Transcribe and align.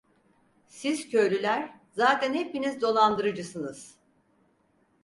Siz 0.67 1.09
köylüler 1.09 1.73
zaten 1.91 2.33
hepiniz 2.33 2.81
dolandırıcısınız… 2.81 3.95